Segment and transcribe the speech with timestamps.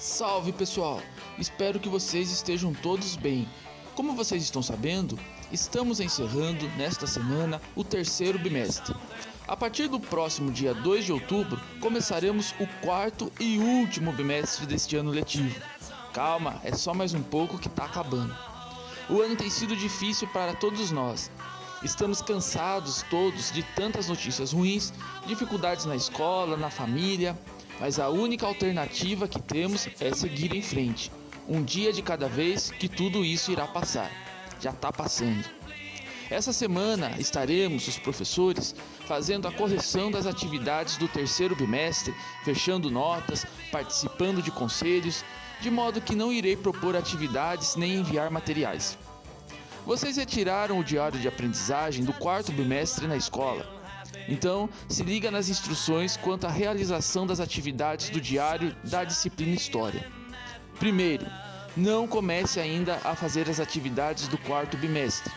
[0.00, 0.98] Salve pessoal!
[1.36, 3.46] Espero que vocês estejam todos bem.
[3.94, 5.18] Como vocês estão sabendo,
[5.52, 8.96] estamos encerrando nesta semana o terceiro bimestre.
[9.46, 14.96] A partir do próximo dia 2 de outubro, começaremos o quarto e último bimestre deste
[14.96, 15.60] ano letivo.
[16.14, 18.34] Calma, é só mais um pouco que está acabando.
[19.10, 21.30] O ano tem sido difícil para todos nós.
[21.82, 24.94] Estamos cansados todos de tantas notícias ruins,
[25.26, 27.38] dificuldades na escola, na família,
[27.80, 31.10] mas a única alternativa que temos é seguir em frente.
[31.48, 34.10] Um dia de cada vez que tudo isso irá passar.
[34.60, 35.44] Já está passando.
[36.30, 38.74] Essa semana estaremos, os professores,
[39.06, 45.24] fazendo a correção das atividades do terceiro bimestre, fechando notas, participando de conselhos,
[45.60, 48.96] de modo que não irei propor atividades nem enviar materiais.
[49.84, 53.79] Vocês retiraram o diário de aprendizagem do quarto bimestre na escola.
[54.28, 60.06] Então, se liga nas instruções quanto à realização das atividades do diário da disciplina História.
[60.78, 61.26] Primeiro,
[61.76, 65.32] não comece ainda a fazer as atividades do quarto bimestre.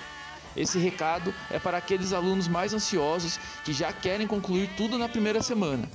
[0.56, 5.42] Esse recado é para aqueles alunos mais ansiosos que já querem concluir tudo na primeira
[5.42, 5.90] semana.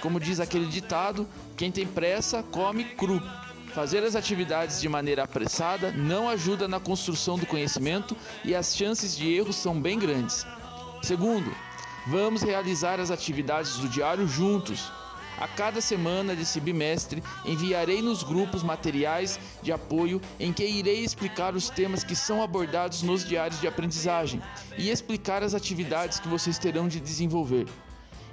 [0.00, 1.26] Como diz aquele ditado,
[1.56, 3.22] quem tem pressa come cru.
[3.74, 8.14] Fazer as atividades de maneira apressada não ajuda na construção do conhecimento
[8.44, 10.44] e as chances de erro são bem grandes.
[11.02, 11.54] Segundo,
[12.06, 14.90] Vamos realizar as atividades do diário juntos.
[15.38, 21.54] A cada semana desse bimestre, enviarei nos grupos materiais de apoio em que irei explicar
[21.54, 24.42] os temas que são abordados nos diários de aprendizagem
[24.76, 27.66] e explicar as atividades que vocês terão de desenvolver.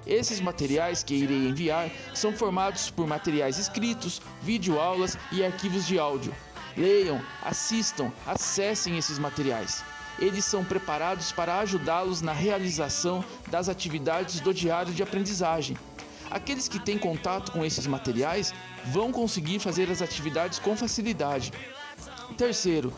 [0.06, 6.34] Esses materiais que irei enviar são formados por materiais escritos, videoaulas e arquivos de áudio.
[6.76, 9.84] Leiam, assistam, acessem esses materiais
[10.22, 15.78] eles são preparados para ajudá-los na realização das atividades do diário de aprendizagem.
[16.30, 18.54] Aqueles que têm contato com esses materiais
[18.86, 21.52] vão conseguir fazer as atividades com facilidade.
[22.38, 22.94] Terceiro,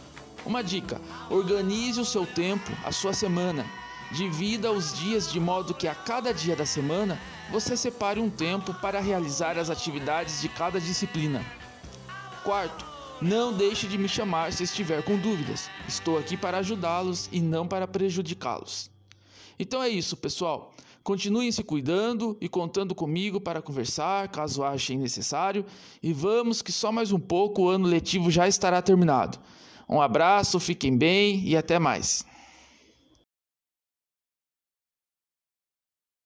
[0.46, 1.00] uma dica:
[1.30, 3.66] organize o seu tempo, a sua semana.
[4.12, 7.18] Divida os dias de modo que a cada dia da semana
[7.50, 11.42] você separe um tempo para realizar as atividades de cada disciplina.
[12.44, 12.91] Quarto,
[13.22, 15.70] não deixe de me chamar se estiver com dúvidas.
[15.88, 18.90] Estou aqui para ajudá-los e não para prejudicá-los.
[19.60, 20.74] Então é isso, pessoal.
[21.04, 25.66] Continuem se cuidando e contando comigo para conversar, caso achem necessário,
[26.02, 29.40] e vamos que só mais um pouco o ano letivo já estará terminado.
[29.88, 32.26] Um abraço, fiquem bem e até mais.